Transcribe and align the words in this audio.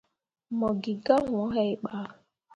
Mo 0.57 0.69
gi 0.81 0.93
gah 1.05 1.23
wuu 1.31 1.49
hai 1.55 1.71
bah. 1.83 2.09